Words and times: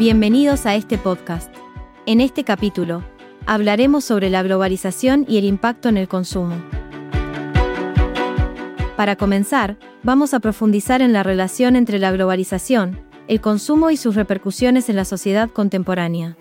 Bienvenidos 0.00 0.64
a 0.64 0.76
este 0.76 0.96
podcast. 0.96 1.54
En 2.06 2.22
este 2.22 2.42
capítulo, 2.42 3.04
hablaremos 3.44 4.02
sobre 4.02 4.30
la 4.30 4.42
globalización 4.42 5.26
y 5.28 5.36
el 5.36 5.44
impacto 5.44 5.90
en 5.90 5.98
el 5.98 6.08
consumo. 6.08 6.54
Para 8.96 9.16
comenzar, 9.16 9.76
vamos 10.02 10.32
a 10.32 10.40
profundizar 10.40 11.02
en 11.02 11.12
la 11.12 11.22
relación 11.22 11.76
entre 11.76 11.98
la 11.98 12.12
globalización, 12.12 12.98
el 13.28 13.42
consumo 13.42 13.90
y 13.90 13.98
sus 13.98 14.14
repercusiones 14.14 14.88
en 14.88 14.96
la 14.96 15.04
sociedad 15.04 15.50
contemporánea. 15.50 16.34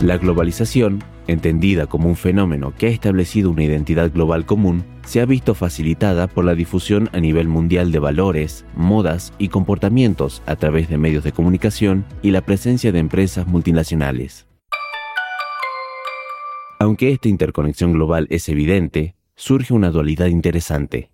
La 0.00 0.18
globalización, 0.18 1.02
entendida 1.26 1.86
como 1.86 2.08
un 2.08 2.16
fenómeno 2.16 2.74
que 2.76 2.86
ha 2.86 2.90
establecido 2.90 3.50
una 3.50 3.64
identidad 3.64 4.12
global 4.12 4.44
común, 4.44 4.84
se 5.06 5.22
ha 5.22 5.24
visto 5.24 5.54
facilitada 5.54 6.26
por 6.26 6.44
la 6.44 6.54
difusión 6.54 7.08
a 7.14 7.18
nivel 7.18 7.48
mundial 7.48 7.90
de 7.92 7.98
valores, 7.98 8.66
modas 8.74 9.32
y 9.38 9.48
comportamientos 9.48 10.42
a 10.44 10.56
través 10.56 10.90
de 10.90 10.98
medios 10.98 11.24
de 11.24 11.32
comunicación 11.32 12.04
y 12.20 12.30
la 12.30 12.42
presencia 12.42 12.92
de 12.92 12.98
empresas 12.98 13.46
multinacionales. 13.46 14.46
Aunque 16.78 17.10
esta 17.10 17.30
interconexión 17.30 17.94
global 17.94 18.26
es 18.28 18.50
evidente, 18.50 19.14
surge 19.34 19.72
una 19.72 19.90
dualidad 19.90 20.26
interesante. 20.26 21.10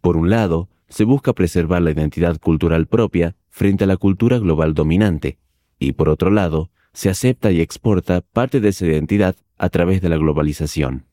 Por 0.00 0.16
un 0.16 0.30
lado, 0.30 0.68
se 0.88 1.02
busca 1.02 1.32
preservar 1.32 1.82
la 1.82 1.90
identidad 1.90 2.38
cultural 2.38 2.86
propia 2.86 3.34
frente 3.48 3.84
a 3.84 3.86
la 3.88 3.96
cultura 3.96 4.38
global 4.38 4.72
dominante, 4.72 5.38
y 5.80 5.92
por 5.92 6.08
otro 6.08 6.30
lado, 6.30 6.70
se 6.92 7.08
acepta 7.10 7.50
y 7.50 7.60
exporta 7.60 8.20
parte 8.20 8.60
de 8.60 8.70
esa 8.70 8.86
identidad 8.86 9.36
a 9.58 9.68
través 9.68 10.00
de 10.00 10.08
la 10.08 10.16
globalización. 10.16 11.06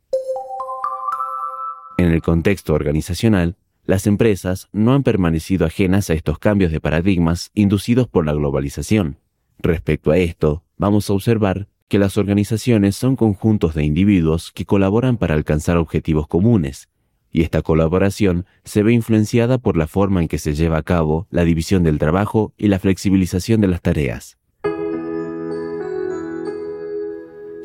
En 1.97 2.11
el 2.11 2.21
contexto 2.21 2.73
organizacional, 2.73 3.57
las 3.83 4.05
empresas 4.05 4.67
no 4.73 4.93
han 4.93 5.03
permanecido 5.03 5.65
ajenas 5.65 6.09
a 6.09 6.13
estos 6.13 6.39
cambios 6.39 6.71
de 6.71 6.81
paradigmas 6.81 7.51
inducidos 7.53 8.07
por 8.07 8.25
la 8.25 8.33
globalización. 8.33 9.17
Respecto 9.59 10.11
a 10.11 10.17
esto, 10.17 10.63
vamos 10.77 11.09
a 11.09 11.13
observar 11.13 11.67
que 11.87 11.99
las 11.99 12.17
organizaciones 12.17 12.95
son 12.95 13.15
conjuntos 13.15 13.73
de 13.73 13.85
individuos 13.85 14.51
que 14.51 14.65
colaboran 14.65 15.17
para 15.17 15.35
alcanzar 15.35 15.77
objetivos 15.77 16.27
comunes, 16.27 16.89
y 17.31 17.43
esta 17.43 17.61
colaboración 17.61 18.45
se 18.63 18.83
ve 18.83 18.93
influenciada 18.93 19.57
por 19.57 19.77
la 19.77 19.87
forma 19.87 20.21
en 20.21 20.27
que 20.27 20.37
se 20.37 20.53
lleva 20.53 20.77
a 20.77 20.83
cabo 20.83 21.27
la 21.29 21.43
división 21.43 21.83
del 21.83 21.97
trabajo 21.97 22.53
y 22.57 22.67
la 22.67 22.79
flexibilización 22.79 23.61
de 23.61 23.67
las 23.67 23.81
tareas. 23.81 24.36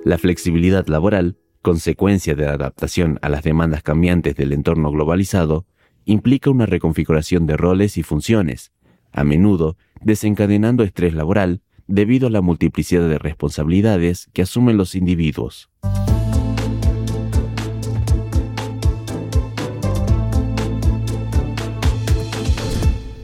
La 0.05 0.19
flexibilidad 0.19 0.89
laboral, 0.89 1.37
consecuencia 1.63 2.35
de 2.35 2.47
la 2.47 2.55
adaptación 2.55 3.21
a 3.23 3.29
las 3.29 3.45
demandas 3.45 3.85
cambiantes 3.85 4.35
del 4.35 4.53
entorno 4.53 4.91
globalizado, 4.91 5.65
implica 6.05 6.51
una 6.51 6.67
reconfiguración 6.67 7.47
de 7.47 7.57
roles 7.57 7.97
y 7.97 8.03
funciones, 8.03 8.73
a 9.13 9.23
menudo 9.23 9.77
desencadenando 10.01 10.83
estrés 10.83 11.15
laboral 11.15 11.61
debido 11.87 12.27
a 12.27 12.31
la 12.31 12.41
multiplicidad 12.41 13.09
de 13.09 13.19
responsabilidades 13.19 14.29
que 14.33 14.43
asumen 14.43 14.77
los 14.77 14.97
individuos. 14.97 15.71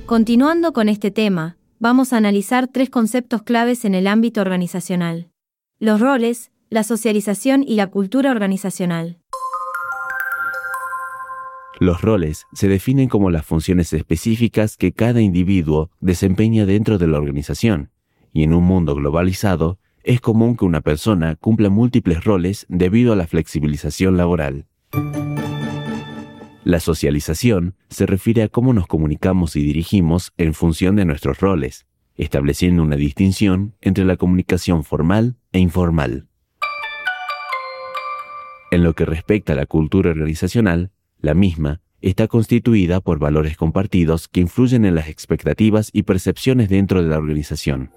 Continuando 0.06 0.72
con 0.72 0.88
este 0.88 1.10
tema, 1.10 1.56
vamos 1.80 2.12
a 2.12 2.18
analizar 2.18 2.68
tres 2.68 2.88
conceptos 2.88 3.42
claves 3.42 3.84
en 3.84 3.96
el 3.96 4.06
ámbito 4.06 4.40
organizacional. 4.40 5.28
Los 5.80 6.00
roles, 6.00 6.50
la 6.70 6.82
socialización 6.82 7.64
y 7.66 7.76
la 7.76 7.86
cultura 7.86 8.30
organizacional. 8.30 9.18
Los 11.80 12.02
roles 12.02 12.46
se 12.52 12.68
definen 12.68 13.08
como 13.08 13.30
las 13.30 13.46
funciones 13.46 13.92
específicas 13.92 14.76
que 14.76 14.92
cada 14.92 15.20
individuo 15.20 15.90
desempeña 16.00 16.66
dentro 16.66 16.98
de 16.98 17.06
la 17.06 17.18
organización, 17.18 17.90
y 18.32 18.42
en 18.42 18.52
un 18.52 18.64
mundo 18.64 18.94
globalizado 18.94 19.78
es 20.02 20.20
común 20.20 20.56
que 20.56 20.64
una 20.64 20.80
persona 20.80 21.36
cumpla 21.36 21.70
múltiples 21.70 22.24
roles 22.24 22.66
debido 22.68 23.12
a 23.12 23.16
la 23.16 23.26
flexibilización 23.26 24.16
laboral. 24.16 24.66
La 26.64 26.80
socialización 26.80 27.76
se 27.88 28.04
refiere 28.04 28.42
a 28.42 28.48
cómo 28.48 28.74
nos 28.74 28.86
comunicamos 28.86 29.56
y 29.56 29.62
dirigimos 29.62 30.32
en 30.36 30.52
función 30.52 30.96
de 30.96 31.06
nuestros 31.06 31.40
roles, 31.40 31.86
estableciendo 32.16 32.82
una 32.82 32.96
distinción 32.96 33.74
entre 33.80 34.04
la 34.04 34.16
comunicación 34.16 34.84
formal 34.84 35.36
e 35.52 35.60
informal. 35.60 36.27
En 38.70 38.82
lo 38.82 38.94
que 38.94 39.06
respecta 39.06 39.54
a 39.54 39.56
la 39.56 39.64
cultura 39.64 40.10
organizacional, 40.10 40.90
la 41.20 41.32
misma 41.32 41.80
está 42.02 42.28
constituida 42.28 43.00
por 43.00 43.18
valores 43.18 43.56
compartidos 43.56 44.28
que 44.28 44.40
influyen 44.40 44.84
en 44.84 44.94
las 44.94 45.08
expectativas 45.08 45.90
y 45.92 46.02
percepciones 46.02 46.68
dentro 46.68 47.02
de 47.02 47.08
la 47.08 47.16
organización. 47.16 47.90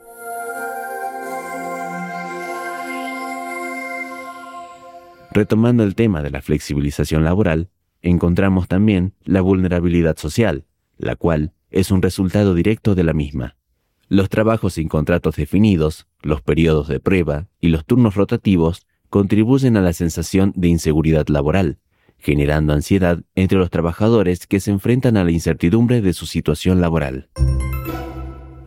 Retomando 5.34 5.84
el 5.84 5.96
tema 5.96 6.22
de 6.24 6.32
la 6.32 6.42
flexibilización 6.42 7.24
laboral, 7.24 7.70
encontramos 8.02 8.68
también 8.68 9.14
la 9.24 9.42
vulnerabilidad 9.42 10.18
social, 10.18 10.66
la 10.98 11.16
cual 11.16 11.54
es 11.70 11.92
un 11.92 12.02
resultado 12.02 12.54
directo 12.56 12.96
de 12.96 13.04
la 13.04 13.14
misma. 13.14 13.56
Los 14.08 14.30
trabajos 14.30 14.74
sin 14.74 14.88
contratos 14.90 15.36
definidos, 15.36 16.08
los 16.22 16.42
periodos 16.42 16.88
de 16.88 17.00
prueba 17.00 17.48
y 17.62 17.70
los 17.70 17.86
turnos 17.86 18.16
rotativos 18.16 18.86
contribuyen 19.12 19.76
a 19.76 19.82
la 19.82 19.92
sensación 19.92 20.54
de 20.56 20.70
inseguridad 20.70 21.28
laboral, 21.28 21.78
generando 22.18 22.72
ansiedad 22.72 23.22
entre 23.36 23.58
los 23.58 23.70
trabajadores 23.70 24.48
que 24.48 24.62
se 24.62 24.72
enfrentan 24.72 25.18
a 25.18 25.26
la 25.26 25.32
incertidumbre 25.32 26.02
de 26.02 26.14
su 26.14 26.26
situación 26.26 26.80
laboral. 26.80 27.30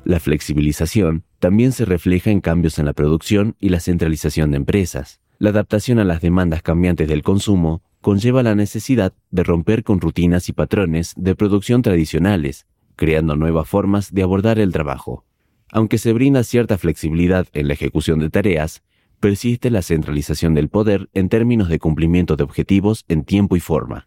La 0.05 0.21
flexibilización 0.21 1.25
también 1.39 1.73
se 1.73 1.87
refleja 1.87 2.31
en 2.31 2.43
cambios 2.43 2.79
en 2.79 2.85
la 2.85 2.93
producción 2.93 3.57
y 3.59 3.71
la 3.71 3.81
centralización 3.81 4.51
de 4.51 4.59
empresas. 4.59 5.19
La 5.39 5.49
adaptación 5.49 5.99
a 5.99 6.05
las 6.05 6.21
demandas 6.21 6.61
cambiantes 6.61 7.09
del 7.09 7.23
consumo 7.23 7.83
conlleva 8.03 8.43
la 8.43 8.55
necesidad 8.55 9.15
de 9.31 9.45
romper 9.45 9.83
con 9.83 9.99
rutinas 9.99 10.51
y 10.51 10.53
patrones 10.53 11.15
de 11.17 11.35
producción 11.35 11.81
tradicionales, 11.81 12.67
creando 12.97 13.35
nuevas 13.35 13.67
formas 13.67 14.13
de 14.13 14.23
abordar 14.23 14.59
el 14.59 14.73
trabajo. 14.73 15.25
Aunque 15.73 15.97
se 15.97 16.13
brinda 16.13 16.45
cierta 16.45 16.77
flexibilidad 16.77 17.47
en 17.55 17.67
la 17.67 17.73
ejecución 17.73 18.19
de 18.19 18.29
tareas, 18.29 18.83
persiste 19.25 19.71
la 19.71 19.81
centralización 19.81 20.53
del 20.53 20.69
poder 20.69 21.09
en 21.15 21.31
términos 21.31 21.71
de 21.71 21.79
cumplimiento 21.79 22.37
de 22.37 22.45
objetivos 22.45 23.07
en 23.09 23.25
tiempo 23.25 23.57
y 23.57 23.61
forma. 23.61 24.07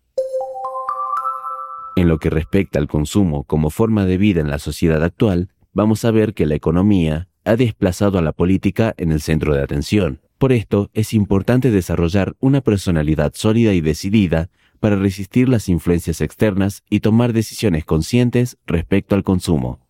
En 1.96 2.08
lo 2.08 2.20
que 2.20 2.30
respecta 2.30 2.78
al 2.78 2.88
consumo 2.88 3.44
como 3.46 3.72
forma 3.72 4.06
de 4.06 4.20
vida 4.20 4.42
en 4.42 4.52
la 4.52 4.60
sociedad 4.60 5.04
actual, 5.04 5.50
vamos 5.74 6.06
a 6.06 6.12
ver 6.12 6.36
que 6.36 6.46
la 6.46 6.54
economía 6.54 7.30
ha 7.46 7.56
desplazado 7.56 8.20
a 8.20 8.22
la 8.22 8.32
política 8.32 8.94
en 8.98 9.12
el 9.12 9.20
centro 9.20 9.56
de 9.56 9.64
atención. 9.64 10.22
Por 10.38 10.52
esto, 10.52 10.92
es 10.94 11.16
importante 11.16 11.72
desarrollar 11.72 12.36
una 12.40 12.62
personalidad 12.62 13.32
sólida 13.34 13.74
y 13.74 13.82
decidida 13.82 14.52
para 14.80 14.98
resistir 14.98 15.50
las 15.50 15.68
influencias 15.68 16.22
externas 16.22 16.84
y 16.92 17.00
tomar 17.00 17.34
decisiones 17.34 17.86
conscientes 17.86 18.60
respecto 18.68 19.16
al 19.16 19.24
consumo. 19.24 19.87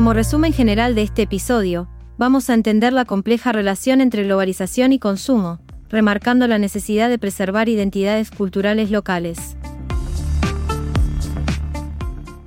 Como 0.00 0.14
resumen 0.14 0.54
general 0.54 0.94
de 0.94 1.02
este 1.02 1.20
episodio, 1.20 1.86
vamos 2.16 2.48
a 2.48 2.54
entender 2.54 2.90
la 2.94 3.04
compleja 3.04 3.52
relación 3.52 4.00
entre 4.00 4.24
globalización 4.24 4.94
y 4.94 4.98
consumo, 4.98 5.60
remarcando 5.90 6.48
la 6.48 6.58
necesidad 6.58 7.10
de 7.10 7.18
preservar 7.18 7.68
identidades 7.68 8.30
culturales 8.30 8.90
locales. 8.90 9.58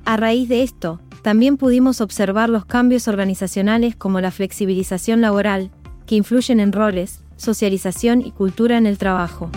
A 0.04 0.18
raíz 0.18 0.50
de 0.50 0.64
esto, 0.64 1.00
también 1.22 1.58
pudimos 1.58 2.02
observar 2.02 2.50
los 2.50 2.66
cambios 2.66 3.08
organizacionales 3.08 3.96
como 3.96 4.20
la 4.20 4.32
flexibilización 4.32 5.22
laboral, 5.22 5.70
que 6.08 6.16
influyen 6.16 6.60
en 6.60 6.72
roles, 6.72 7.24
socialización 7.36 8.22
y 8.22 8.32
cultura 8.32 8.80
en 8.80 8.88
el 8.88 8.98
trabajo. 8.98 9.52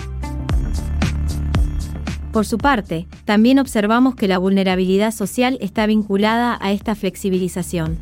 Por 2.37 2.45
su 2.45 2.59
parte, 2.59 3.07
también 3.25 3.59
observamos 3.59 4.15
que 4.15 4.29
la 4.29 4.37
vulnerabilidad 4.37 5.11
social 5.11 5.57
está 5.63 5.87
vinculada 5.87 6.59
a 6.61 6.71
esta 6.71 6.95
flexibilización. 6.95 7.97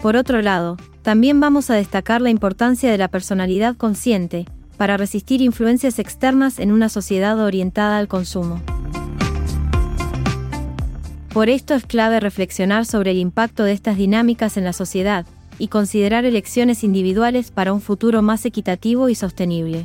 Por 0.00 0.16
otro 0.16 0.40
lado, 0.40 0.78
también 1.02 1.38
vamos 1.38 1.68
a 1.68 1.74
destacar 1.74 2.22
la 2.22 2.30
importancia 2.30 2.90
de 2.90 2.96
la 2.96 3.08
personalidad 3.08 3.76
consciente 3.76 4.46
para 4.78 4.96
resistir 4.96 5.42
influencias 5.42 5.98
externas 5.98 6.60
en 6.60 6.72
una 6.72 6.88
sociedad 6.88 7.38
orientada 7.38 7.98
al 7.98 8.08
consumo. 8.08 8.62
Por 11.34 11.50
esto 11.50 11.74
es 11.74 11.84
clave 11.84 12.20
reflexionar 12.20 12.86
sobre 12.86 13.10
el 13.10 13.18
impacto 13.18 13.64
de 13.64 13.72
estas 13.72 13.98
dinámicas 13.98 14.56
en 14.56 14.64
la 14.64 14.72
sociedad 14.72 15.26
y 15.58 15.68
considerar 15.68 16.24
elecciones 16.24 16.84
individuales 16.84 17.50
para 17.50 17.74
un 17.74 17.82
futuro 17.82 18.22
más 18.22 18.46
equitativo 18.46 19.10
y 19.10 19.14
sostenible. 19.14 19.84